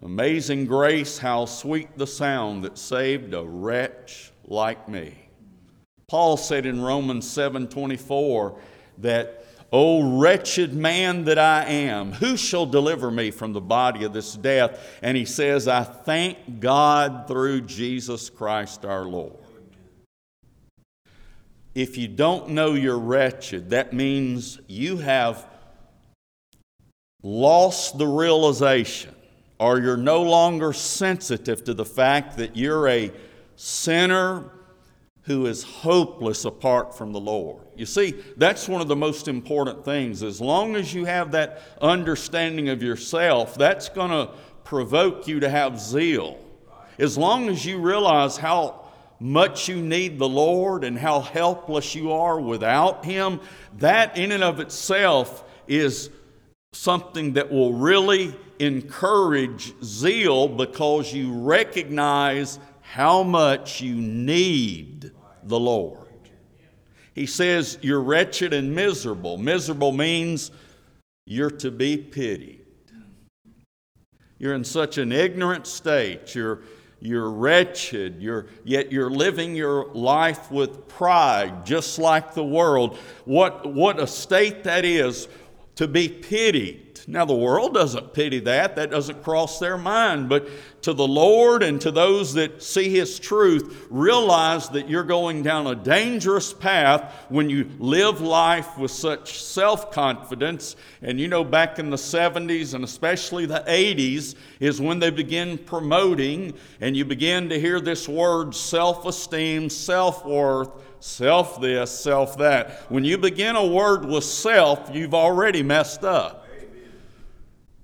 Amazing 0.02 0.66
grace, 0.66 1.16
how 1.16 1.46
sweet 1.46 1.96
the 1.96 2.06
sound 2.06 2.64
that 2.64 2.76
saved 2.76 3.32
a 3.32 3.42
wretch 3.42 4.30
like 4.44 4.88
me. 4.88 5.14
Paul 6.06 6.36
said 6.36 6.66
in 6.66 6.82
Romans 6.82 7.26
7:24 7.26 8.58
that, 8.98 9.44
O 9.72 10.18
wretched 10.18 10.74
man 10.74 11.24
that 11.24 11.38
I 11.38 11.64
am, 11.64 12.12
who 12.12 12.36
shall 12.36 12.66
deliver 12.66 13.10
me 13.10 13.32
from 13.32 13.52
the 13.52 13.60
body 13.60 14.04
of 14.04 14.12
this 14.12 14.34
death? 14.34 14.98
And 15.02 15.16
he 15.16 15.24
says, 15.24 15.66
I 15.66 15.82
thank 15.82 16.60
God 16.60 17.26
through 17.26 17.62
Jesus 17.62 18.30
Christ 18.30 18.84
our 18.84 19.04
Lord. 19.04 19.34
If 21.74 21.98
you 21.98 22.06
don't 22.06 22.50
know 22.50 22.74
you're 22.74 22.98
wretched, 22.98 23.70
that 23.70 23.92
means 23.92 24.60
you 24.68 24.98
have 24.98 25.44
lost 27.24 27.98
the 27.98 28.06
realization 28.06 29.15
or 29.58 29.78
you're 29.80 29.96
no 29.96 30.22
longer 30.22 30.72
sensitive 30.72 31.64
to 31.64 31.74
the 31.74 31.84
fact 31.84 32.36
that 32.36 32.56
you're 32.56 32.88
a 32.88 33.10
sinner 33.56 34.50
who 35.22 35.46
is 35.46 35.64
hopeless 35.64 36.44
apart 36.44 36.96
from 36.96 37.12
the 37.12 37.18
Lord. 37.18 37.62
You 37.74 37.86
see, 37.86 38.14
that's 38.36 38.68
one 38.68 38.80
of 38.80 38.86
the 38.86 38.96
most 38.96 39.26
important 39.26 39.84
things. 39.84 40.22
As 40.22 40.40
long 40.40 40.76
as 40.76 40.94
you 40.94 41.04
have 41.04 41.32
that 41.32 41.62
understanding 41.80 42.68
of 42.68 42.82
yourself, 42.82 43.56
that's 43.56 43.88
going 43.88 44.10
to 44.10 44.32
provoke 44.62 45.26
you 45.26 45.40
to 45.40 45.48
have 45.48 45.80
zeal. 45.80 46.38
As 46.98 47.18
long 47.18 47.48
as 47.48 47.66
you 47.66 47.78
realize 47.78 48.36
how 48.36 48.86
much 49.18 49.68
you 49.68 49.76
need 49.76 50.18
the 50.18 50.28
Lord 50.28 50.84
and 50.84 50.98
how 50.98 51.20
helpless 51.20 51.94
you 51.94 52.12
are 52.12 52.40
without 52.40 53.04
Him, 53.04 53.40
that 53.78 54.16
in 54.16 54.30
and 54.30 54.44
of 54.44 54.60
itself 54.60 55.44
is 55.66 56.10
something 56.72 57.32
that 57.32 57.50
will 57.50 57.72
really 57.72 58.34
encourage 58.58 59.74
zeal 59.82 60.48
because 60.48 61.12
you 61.12 61.32
recognize 61.32 62.58
how 62.80 63.22
much 63.22 63.80
you 63.80 63.94
need 63.94 65.10
the 65.44 65.58
Lord. 65.58 66.06
He 67.14 67.26
says, 67.26 67.78
You're 67.80 68.02
wretched 68.02 68.52
and 68.52 68.74
miserable. 68.74 69.38
Miserable 69.38 69.92
means 69.92 70.50
you're 71.26 71.50
to 71.50 71.70
be 71.70 71.96
pitied. 71.96 72.60
You're 74.38 74.54
in 74.54 74.64
such 74.64 74.98
an 74.98 75.12
ignorant 75.12 75.66
state. 75.66 76.34
You're, 76.34 76.60
you're 77.00 77.30
wretched. 77.30 78.20
You're, 78.20 78.46
yet 78.64 78.92
you're 78.92 79.10
living 79.10 79.56
your 79.56 79.86
life 79.94 80.50
with 80.50 80.88
pride, 80.88 81.64
just 81.64 81.98
like 81.98 82.34
the 82.34 82.44
world. 82.44 82.98
What, 83.24 83.72
what 83.72 83.98
a 83.98 84.06
state 84.06 84.64
that 84.64 84.84
is 84.84 85.26
to 85.76 85.88
be 85.88 86.08
pitied. 86.08 86.85
Now, 87.08 87.24
the 87.24 87.36
world 87.36 87.72
doesn't 87.72 88.14
pity 88.14 88.40
that, 88.40 88.74
that 88.74 88.90
doesn't 88.90 89.22
cross 89.22 89.60
their 89.60 89.78
mind. 89.78 90.28
But 90.28 90.48
to 90.82 90.92
the 90.92 91.06
Lord 91.06 91.62
and 91.62 91.80
to 91.82 91.92
those 91.92 92.34
that 92.34 92.64
see 92.64 92.90
His 92.90 93.20
truth, 93.20 93.86
realize 93.90 94.68
that 94.70 94.88
you're 94.88 95.04
going 95.04 95.44
down 95.44 95.68
a 95.68 95.76
dangerous 95.76 96.52
path 96.52 97.14
when 97.28 97.48
you 97.48 97.70
live 97.78 98.20
life 98.20 98.76
with 98.76 98.90
such 98.90 99.40
self 99.40 99.92
confidence. 99.92 100.74
And 101.00 101.20
you 101.20 101.28
know, 101.28 101.44
back 101.44 101.78
in 101.78 101.90
the 101.90 101.96
70s 101.96 102.74
and 102.74 102.82
especially 102.82 103.46
the 103.46 103.62
80s 103.68 104.34
is 104.58 104.80
when 104.80 104.98
they 104.98 105.10
begin 105.10 105.58
promoting, 105.58 106.54
and 106.80 106.96
you 106.96 107.04
begin 107.04 107.48
to 107.50 107.60
hear 107.60 107.80
this 107.80 108.08
word 108.08 108.52
self 108.52 109.06
esteem, 109.06 109.70
self 109.70 110.26
worth 110.26 110.70
self 110.98 111.60
this, 111.60 111.90
self 111.90 112.36
that. 112.38 112.90
When 112.90 113.04
you 113.04 113.16
begin 113.16 113.54
a 113.54 113.64
word 113.64 114.04
with 114.04 114.24
self, 114.24 114.90
you've 114.92 115.14
already 115.14 115.62
messed 115.62 116.02
up. 116.02 116.45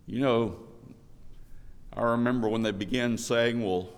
You 0.06 0.20
know, 0.20 0.56
I 1.96 2.02
remember 2.02 2.48
when 2.48 2.62
they 2.62 2.72
began 2.72 3.16
saying, 3.16 3.62
well, 3.62 3.88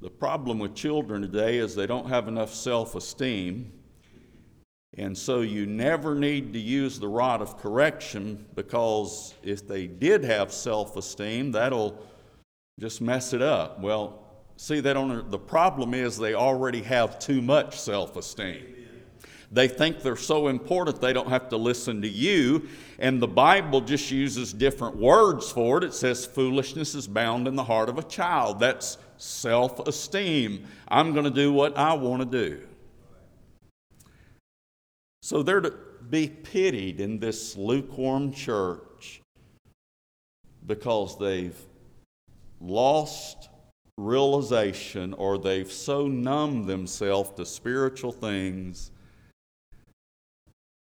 the 0.00 0.10
problem 0.10 0.58
with 0.58 0.74
children 0.74 1.22
today 1.22 1.58
is 1.58 1.74
they 1.74 1.86
don't 1.86 2.08
have 2.08 2.28
enough 2.28 2.52
self 2.52 2.94
esteem. 2.94 3.72
And 4.98 5.16
so 5.16 5.40
you 5.40 5.64
never 5.64 6.14
need 6.14 6.52
to 6.52 6.58
use 6.58 6.98
the 6.98 7.08
rod 7.08 7.40
of 7.40 7.56
correction 7.58 8.44
because 8.54 9.34
if 9.42 9.66
they 9.66 9.86
did 9.86 10.24
have 10.24 10.52
self 10.52 10.96
esteem, 10.96 11.52
that'll 11.52 11.98
just 12.80 13.00
mess 13.00 13.32
it 13.32 13.42
up. 13.42 13.80
Well, 13.80 14.22
see, 14.56 14.80
they 14.80 14.92
don't, 14.92 15.30
the 15.30 15.38
problem 15.38 15.94
is 15.94 16.18
they 16.18 16.34
already 16.34 16.82
have 16.82 17.18
too 17.18 17.40
much 17.40 17.78
self 17.78 18.16
esteem. 18.16 18.81
They 19.52 19.68
think 19.68 20.00
they're 20.00 20.16
so 20.16 20.48
important 20.48 21.00
they 21.00 21.12
don't 21.12 21.28
have 21.28 21.50
to 21.50 21.58
listen 21.58 22.00
to 22.02 22.08
you. 22.08 22.68
And 22.98 23.20
the 23.20 23.28
Bible 23.28 23.82
just 23.82 24.10
uses 24.10 24.52
different 24.52 24.96
words 24.96 25.52
for 25.52 25.78
it. 25.78 25.84
It 25.84 25.92
says 25.92 26.24
foolishness 26.24 26.94
is 26.94 27.06
bound 27.06 27.46
in 27.46 27.54
the 27.54 27.64
heart 27.64 27.90
of 27.90 27.98
a 27.98 28.02
child. 28.02 28.58
That's 28.58 28.96
self 29.18 29.78
esteem. 29.86 30.66
I'm 30.88 31.12
going 31.12 31.24
to 31.24 31.30
do 31.30 31.52
what 31.52 31.76
I 31.76 31.92
want 31.92 32.22
to 32.22 32.48
do. 32.48 32.62
So 35.20 35.42
they're 35.42 35.60
to 35.60 35.74
be 36.08 36.28
pitied 36.28 37.00
in 37.00 37.18
this 37.18 37.56
lukewarm 37.56 38.32
church 38.32 39.20
because 40.66 41.18
they've 41.18 41.58
lost 42.60 43.50
realization 43.98 45.12
or 45.14 45.36
they've 45.36 45.70
so 45.70 46.08
numbed 46.08 46.66
themselves 46.66 47.30
to 47.36 47.44
spiritual 47.44 48.12
things 48.12 48.90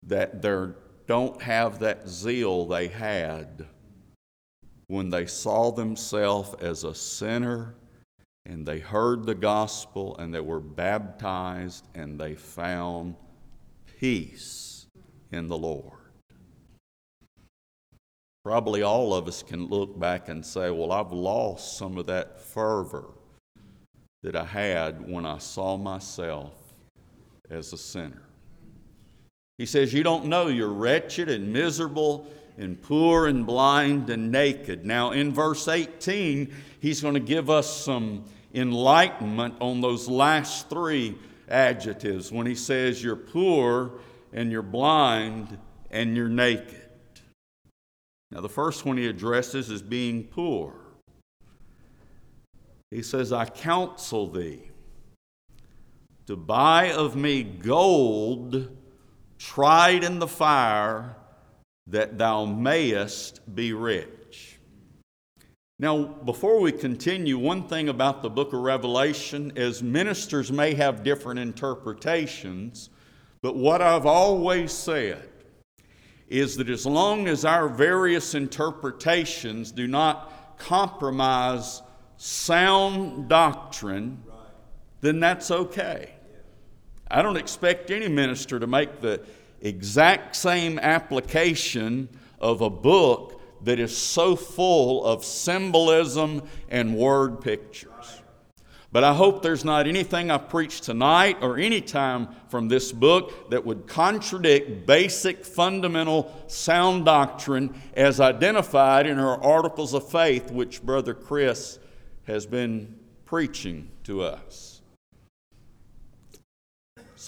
that 0.03 0.43
they 0.43 0.67
don't 1.07 1.41
have 1.43 1.79
that 1.81 2.09
zeal 2.09 2.67
they 2.67 2.89
had 2.89 3.67
when 4.89 5.11
they 5.11 5.27
saw 5.27 5.71
themselves 5.71 6.55
as 6.61 6.85
a 6.85 6.95
sinner 6.95 7.75
and 8.47 8.67
they 8.67 8.79
heard 8.79 9.25
the 9.25 9.35
gospel 9.35 10.17
and 10.19 10.33
they 10.33 10.41
were 10.41 10.61
baptized 10.61 11.87
and 11.95 12.19
they 12.19 12.35
found 12.35 13.15
peace 13.99 14.87
in 15.33 15.49
the 15.49 15.59
Lord. 15.59 15.93
Probably 18.45 18.83
all 18.83 19.13
of 19.13 19.29
us 19.29 19.43
can 19.43 19.67
look 19.67 19.99
back 19.99 20.31
and 20.31 20.45
say, 20.45 20.71
Well, 20.71 20.93
I've 20.93 21.13
lost 21.13 21.77
some 21.77 21.99
of 21.99 22.07
that 22.07 22.41
fervor 22.41 23.11
that 24.23 24.35
I 24.35 24.45
had 24.45 25.07
when 25.07 25.27
I 25.27 25.37
saw 25.39 25.77
myself 25.77 26.55
as 27.51 27.75
a 27.75 27.79
sinner. 27.79 28.28
He 29.59 29.67
says, 29.67 29.93
You 29.93 30.05
don't 30.05 30.27
know 30.27 30.47
you're 30.47 30.69
wretched 30.69 31.29
and 31.29 31.53
miserable 31.53 32.27
and 32.57 32.81
poor 32.81 33.27
and 33.27 33.45
blind 33.45 34.09
and 34.09 34.33
naked. 34.33 34.87
Now, 34.87 35.11
in 35.11 35.35
verse 35.35 35.69
18, 35.69 36.55
he's 36.81 37.03
going 37.03 37.15
to 37.15 37.21
give 37.21 37.51
us 37.51 37.85
some 37.85 38.25
enlightenment 38.55 39.57
on 39.61 39.81
those 39.81 40.09
last 40.09 40.71
three 40.71 41.17
adjectives 41.49 42.33
when 42.33 42.47
he 42.47 42.55
says 42.55 43.03
you're 43.03 43.17
poor 43.17 43.93
and 44.33 44.51
you're 44.51 44.63
blind 44.63 45.59
and 45.91 46.17
you're 46.17 46.29
naked. 46.29 46.85
Now, 48.31 48.41
the 48.41 48.49
first 48.49 48.85
one 48.85 48.97
he 48.97 49.07
addresses 49.07 49.71
is 49.71 49.83
being 49.83 50.25
poor. 50.25 50.75
He 52.91 53.03
says, 53.03 53.33
I 53.33 53.47
counsel 53.47 54.29
thee 54.29 54.71
to 56.27 56.37
buy 56.37 56.93
of 56.93 57.17
me 57.17 57.43
gold 57.43 58.78
tried 59.39 60.05
in 60.05 60.19
the 60.19 60.29
fire, 60.29 61.17
that 61.87 62.19
thou 62.19 62.45
mayest 62.45 63.41
be 63.55 63.73
rich. 63.73 64.59
Now, 65.79 66.05
before 66.05 66.61
we 66.61 66.73
continue, 66.73 67.39
one 67.39 67.69
thing 67.69 67.89
about 67.89 68.21
the 68.21 68.29
book 68.29 68.53
of 68.53 68.61
Revelation 68.61 69.53
is 69.55 69.83
ministers 69.83 70.51
may 70.51 70.75
have 70.75 71.05
different 71.05 71.39
interpretations, 71.39 72.91
but 73.43 73.55
what 73.55 73.81
I've 73.81 74.07
always 74.07 74.73
said 74.73 75.29
is 76.29 76.57
that 76.57 76.69
as 76.69 76.85
long 76.85 77.29
as 77.29 77.45
our 77.45 77.69
various 77.69 78.35
interpretations 78.35 79.71
do 79.71 79.87
not 79.87 80.59
compromise 80.59 81.81
sound 82.17 83.29
doctrine, 83.29 84.21
then 85.01 85.21
that's 85.21 85.51
okay. 85.51 86.18
I 87.11 87.23
don't 87.23 87.37
expect 87.37 87.91
any 87.91 88.09
minister 88.09 88.59
to 88.59 88.67
make 88.67 89.01
the 89.01 89.23
exact 89.61 90.37
same 90.37 90.79
application 90.79 92.09
of 92.41 92.61
a 92.61 92.71
book 92.71 93.41
that 93.65 93.79
is 93.79 93.97
so 93.97 94.37
full 94.37 95.05
of 95.05 95.25
symbolism 95.25 96.43
and 96.69 96.95
word 96.95 97.41
pictures. 97.41 98.23
But 98.91 99.05
I 99.05 99.13
hope 99.13 99.43
there's 99.43 99.67
not 99.67 99.87
anything 99.87 100.31
I 100.31 100.39
preach 100.39 100.81
tonight 100.81 101.39
or 101.43 101.59
any 101.59 101.83
time 101.83 102.29
from 102.49 102.69
this 102.69 102.91
book 102.91 103.51
that 103.51 103.67
would 103.67 103.87
contradict 103.87 104.87
basic, 104.87 105.45
fundamental, 105.45 106.35
sound 106.47 107.05
doctrine 107.05 107.75
as 107.95 108.19
identified 108.19 109.07
in 109.07 109.19
our 109.19 109.43
articles 109.43 109.93
of 109.93 110.09
faith, 110.09 110.51
which 110.51 110.83
Brother 110.83 111.13
Chris 111.13 111.79
has 112.27 112.47
been 112.47 112.99
preaching 113.27 113.91
to 114.05 114.23
us. 114.23 114.68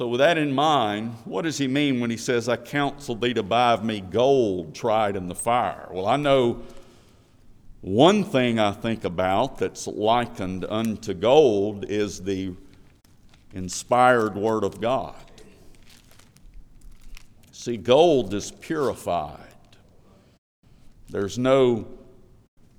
So, 0.01 0.09
with 0.09 0.21
that 0.21 0.39
in 0.39 0.55
mind, 0.55 1.15
what 1.27 1.43
does 1.43 1.59
he 1.59 1.69
mean 1.69 2.01
when 2.01 2.09
he 2.09 2.17
says, 2.17 2.49
I 2.49 2.57
counsel 2.57 3.15
thee 3.15 3.35
to 3.35 3.43
buy 3.43 3.75
of 3.75 3.85
me 3.85 4.01
gold 4.01 4.75
tried 4.75 5.15
in 5.15 5.29
the 5.29 5.35
fire? 5.35 5.89
Well, 5.91 6.07
I 6.07 6.17
know 6.17 6.63
one 7.83 8.25
thing 8.25 8.59
I 8.59 8.73
think 8.73 9.05
about 9.05 9.59
that's 9.59 9.87
likened 9.87 10.65
unto 10.65 11.13
gold 11.13 11.85
is 11.87 12.23
the 12.23 12.55
inspired 13.53 14.37
Word 14.37 14.65
of 14.65 14.81
God. 14.81 15.17
See, 17.53 17.77
gold 17.77 18.33
is 18.33 18.53
purified. 18.53 19.53
There's 21.11 21.39
no 21.39 21.87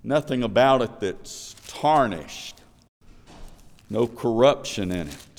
nothing 0.04 0.42
about 0.42 0.82
it 0.82 1.00
that's 1.00 1.56
tarnished, 1.68 2.62
no 3.92 4.08
corruption 4.08 4.92
in 4.92 5.08
it. 5.08 5.31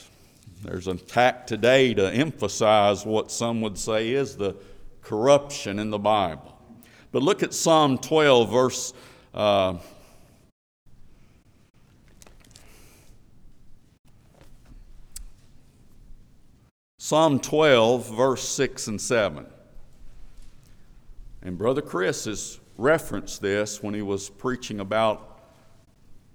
There's 0.62 0.86
an 0.86 0.98
attack 0.98 1.48
today 1.48 1.92
to 1.92 2.08
emphasize 2.08 3.04
what 3.04 3.32
some 3.32 3.62
would 3.62 3.76
say 3.76 4.10
is 4.10 4.36
the 4.36 4.54
corruption 5.00 5.80
in 5.80 5.90
the 5.90 5.98
Bible. 5.98 6.56
But 7.10 7.24
look 7.24 7.42
at 7.42 7.52
Psalm 7.52 7.98
12, 7.98 8.48
verse. 8.48 8.92
Uh, 9.34 9.78
Psalm 16.98 17.40
12, 17.40 18.16
verse 18.16 18.48
6 18.48 18.86
and 18.86 19.00
7. 19.00 19.46
And 21.42 21.58
Brother 21.58 21.82
Chris 21.82 22.26
has 22.26 22.60
referenced 22.78 23.42
this 23.42 23.82
when 23.82 23.94
he 23.94 24.02
was 24.02 24.30
preaching 24.30 24.78
about 24.78 25.31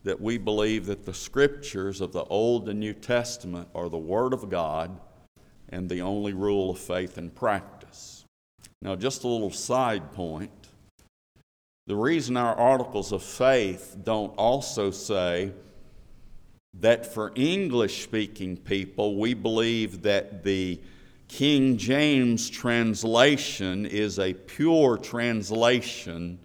that 0.08 0.22
we 0.22 0.38
believe 0.38 0.86
that 0.86 1.06
the 1.06 1.14
scriptures 1.14 2.00
of 2.00 2.14
the 2.14 2.24
Old 2.24 2.70
and 2.70 2.80
New 2.80 2.94
Testament 2.94 3.68
are 3.76 3.90
the 3.90 3.98
Word 3.98 4.32
of 4.32 4.50
God 4.50 4.98
and 5.68 5.90
the 5.90 6.02
only 6.02 6.32
rule 6.32 6.70
of 6.70 6.80
faith 6.80 7.18
and 7.18 7.36
practice. 7.36 8.24
Now, 8.82 8.96
just 8.96 9.26
a 9.26 9.28
little 9.28 9.52
side 9.52 10.14
point. 10.14 10.70
The 11.88 11.98
reason 11.98 12.38
our 12.38 12.56
articles 12.56 13.12
of 13.12 13.22
faith 13.22 13.98
don't 14.02 14.34
also 14.38 14.92
say 14.92 15.52
that 16.80 17.14
for 17.14 17.34
English 17.36 18.04
speaking 18.04 18.56
people, 18.56 19.18
we 19.18 19.34
believe 19.34 20.04
that 20.04 20.42
the 20.42 20.80
King 21.28 21.76
James 21.76 22.50
translation 22.50 23.86
is 23.86 24.20
a 24.20 24.34
pure 24.34 24.98
translation 24.98 26.40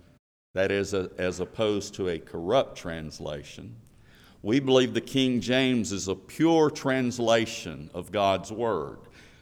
that 0.54 0.70
is, 0.70 0.94
a, 0.94 1.10
as 1.18 1.40
opposed 1.40 1.94
to 1.94 2.08
a 2.08 2.18
corrupt 2.18 2.76
translation. 2.76 3.74
We 4.42 4.60
believe 4.60 4.92
the 4.92 5.00
King 5.00 5.40
James 5.40 5.92
is 5.92 6.08
a 6.08 6.14
pure 6.14 6.70
translation 6.70 7.90
of 7.94 8.10
God's 8.10 8.50
Word. 8.50 8.98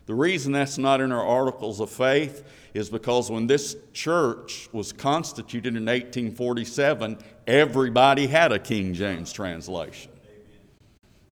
The 0.06 0.14
reason 0.14 0.52
that's 0.52 0.76
not 0.76 1.00
in 1.00 1.12
our 1.12 1.24
articles 1.24 1.80
of 1.80 1.90
faith 1.90 2.44
is 2.74 2.90
because 2.90 3.30
when 3.30 3.46
this 3.46 3.76
church 3.92 4.68
was 4.72 4.92
constituted 4.92 5.76
in 5.76 5.84
1847, 5.86 7.18
everybody 7.46 8.26
had 8.26 8.52
a 8.52 8.58
King 8.58 8.92
James 8.92 9.32
translation. 9.32 10.12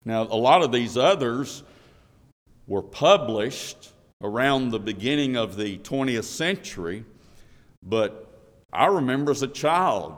Now, 0.04 0.22
a 0.22 0.36
lot 0.36 0.62
of 0.62 0.72
these 0.72 0.96
others 0.96 1.62
were 2.66 2.82
published 2.82 3.92
around 4.22 4.70
the 4.70 4.78
beginning 4.78 5.36
of 5.36 5.56
the 5.56 5.78
20th 5.78 6.24
century, 6.24 7.04
but 7.82 8.27
I 8.72 8.86
remember 8.86 9.30
as 9.30 9.42
a 9.42 9.48
child, 9.48 10.14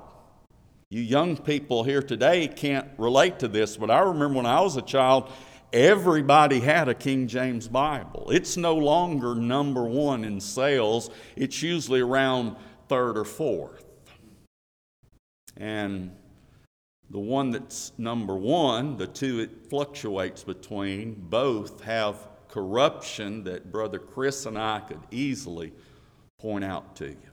you 0.89 1.01
young 1.01 1.37
people 1.37 1.85
here 1.85 2.03
today 2.03 2.49
can't 2.49 2.89
relate 2.99 3.39
to 3.41 3.49
this, 3.49 3.77
but 3.77 3.91
I 3.91 4.01
remember 4.01 4.39
when 4.39 4.47
I 4.47 4.61
was 4.61 4.77
a 4.77 4.83
child, 4.83 5.31
everybody 5.73 6.59
had 6.59 6.89
a 6.89 6.95
King 6.95 7.29
James 7.29 7.69
Bible. 7.69 8.31
It's 8.31 8.57
no 8.57 8.75
longer 8.75 9.37
number 9.37 9.85
one 9.85 10.25
in 10.25 10.41
sales, 10.41 11.11
it's 11.37 11.63
usually 11.63 12.01
around 12.01 12.57
third 12.89 13.17
or 13.17 13.25
fourth. 13.25 13.85
And 15.57 16.11
the 17.11 17.21
one 17.21 17.51
that's 17.51 17.93
number 17.99 18.35
one, 18.35 18.97
the 18.97 19.07
two 19.07 19.41
it 19.41 19.69
fluctuates 19.69 20.43
between, 20.43 21.15
both 21.15 21.83
have 21.83 22.29
corruption 22.49 23.45
that 23.45 23.71
Brother 23.71 24.01
Chris 24.01 24.47
and 24.47 24.59
I 24.59 24.81
could 24.81 25.01
easily 25.13 25.73
point 26.39 26.65
out 26.65 26.97
to 26.97 27.09
you. 27.11 27.30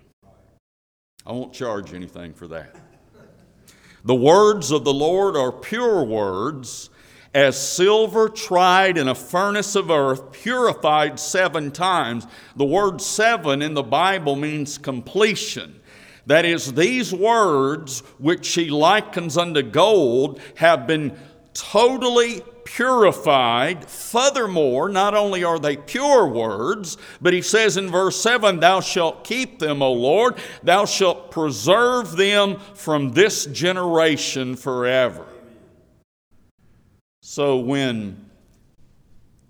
I 1.27 1.33
won't 1.33 1.51
charge 1.51 1.93
anything 1.93 2.33
for 2.33 2.47
that. 2.47 2.73
The 4.05 4.15
words 4.15 4.71
of 4.71 4.85
the 4.85 4.93
Lord 4.93 5.35
are 5.35 5.51
pure 5.51 6.01
words, 6.05 6.89
as 7.33 7.61
silver 7.61 8.29
tried 8.29 8.97
in 8.97 9.09
a 9.09 9.13
furnace 9.13 9.75
of 9.75 9.91
earth, 9.91 10.31
purified 10.31 11.19
seven 11.19 11.71
times. 11.71 12.25
The 12.55 12.63
word 12.63 13.01
seven 13.01 13.61
in 13.61 13.73
the 13.73 13.83
Bible 13.83 14.37
means 14.37 14.77
completion. 14.77 15.81
That 16.27 16.45
is, 16.45 16.71
these 16.71 17.13
words, 17.13 17.99
which 18.19 18.53
he 18.53 18.69
likens 18.69 19.37
unto 19.37 19.61
gold, 19.61 20.39
have 20.55 20.87
been 20.87 21.17
totally 21.53 22.41
purified. 22.67 23.89
Furthermore, 23.89 24.89
not 24.89 25.13
only 25.13 25.41
are 25.41 25.57
they 25.57 25.77
pure 25.77 26.27
words, 26.27 26.97
but 27.21 27.31
he 27.33 27.41
says 27.41 27.77
in 27.77 27.89
verse 27.89 28.19
7 28.21 28.59
Thou 28.59 28.81
shalt 28.81 29.23
keep 29.23 29.59
them, 29.59 29.81
O 29.81 29.93
Lord, 29.93 30.35
thou 30.63 30.83
shalt 30.83 31.31
preserve 31.31 32.17
them 32.17 32.59
from 32.73 33.13
this 33.13 33.45
generation 33.45 34.57
forever. 34.57 35.25
So 37.21 37.57
when 37.57 38.29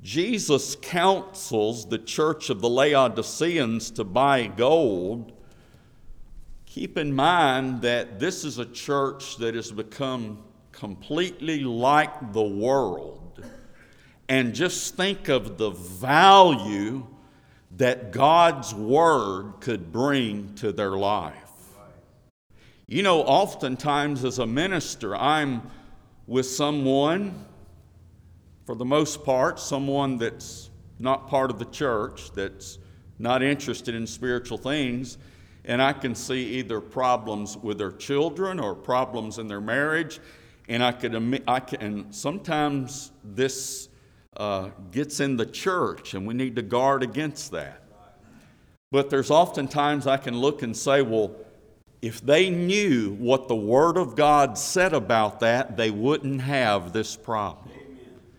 Jesus 0.04 0.76
counsels 0.80 1.88
the 1.88 1.98
church 1.98 2.52
of 2.52 2.62
the 2.62 2.70
Laodiceans 2.70 3.90
to 3.92 4.04
buy 4.04 4.46
gold, 4.46 5.34
keep 6.68 7.00
in 7.00 7.14
mind 7.14 7.82
that 7.82 8.20
this 8.20 8.46
is 8.46 8.60
a 8.60 8.66
church 8.66 9.38
that 9.38 9.56
has 9.56 9.72
become 9.72 10.44
completely 10.78 11.62
like 11.62 12.34
the 12.34 12.44
world 12.44 13.44
and 14.30 14.54
just 14.54 14.96
think 14.96 15.28
of 15.28 15.58
the 15.58 15.72
value 15.72 17.04
that 17.78 18.12
God's 18.12 18.76
Word 18.76 19.54
could 19.60 19.92
bring 19.92 20.54
to 20.56 20.72
their 20.72 20.92
life. 20.92 21.34
You 22.86 23.02
know, 23.02 23.22
oftentimes 23.22 24.24
as 24.24 24.38
a 24.38 24.46
minister, 24.46 25.16
I'm 25.16 25.64
with 26.28 26.46
someone, 26.46 27.46
for 28.66 28.76
the 28.76 28.86
most 28.86 29.26
part, 29.26 29.60
someone 29.60 30.20
that's 30.20 30.70
not 31.00 31.28
part 31.28 31.50
of 31.50 31.58
the 31.58 31.66
church, 31.66 32.32
that's 32.34 32.78
not 33.18 33.42
interested 33.42 33.96
in 33.96 34.06
spiritual 34.06 34.60
things, 34.60 35.18
and 35.66 35.82
I 35.82 35.94
can 35.94 36.14
see 36.14 36.60
either 36.60 36.80
problems 36.80 37.58
with 37.58 37.80
their 37.80 37.92
children 37.92 38.60
or 38.60 38.76
problems 38.76 39.40
in 39.40 39.48
their 39.48 39.62
marriage, 39.62 40.20
and 40.68 40.84
I 40.84 40.92
could, 40.92 41.44
I 41.48 41.60
can, 41.60 41.82
and 41.82 42.16
sometimes 42.16 43.12
this 43.24 43.90
uh, 44.36 44.70
gets 44.92 45.20
in 45.20 45.38
the 45.38 45.46
church, 45.46 46.14
and 46.14 46.28
we 46.28 46.34
need 46.34 46.56
to 46.58 46.62
guard 46.62 47.04
against 47.04 47.52
that. 47.52 47.84
But 48.92 49.10
there's 49.10 49.32
oftentimes 49.32 50.08
I 50.08 50.18
can 50.18 50.38
look 50.38 50.62
and 50.62 50.76
say, 50.76 51.02
well, 51.02 51.36
if 52.02 52.22
they 52.22 52.50
knew 52.50 53.16
what 53.16 53.48
the 53.48 53.56
Word 53.56 53.98
of 53.98 54.16
God 54.16 54.58
said 54.58 54.94
about 54.94 55.40
that, 55.40 55.76
they 55.78 55.92
wouldn't 55.92 56.42
have 56.42 56.94
this 56.94 57.16
problem. 57.16 57.70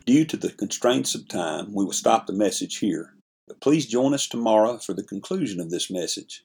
Due 0.07 0.25
to 0.25 0.37
the 0.37 0.51
constraints 0.53 1.15
of 1.15 1.29
time, 1.29 1.75
we 1.75 1.85
will 1.85 1.93
stop 1.93 2.27
the 2.27 2.33
message 2.33 2.79
here. 2.79 3.15
But 3.47 3.61
please 3.61 3.87
join 3.87 4.15
us 4.15 4.27
tomorrow 4.27 4.79
for 4.79 4.95
the 4.95 5.03
conclusion 5.03 5.61
of 5.61 5.71
this 5.71 5.91
message. 5.91 6.45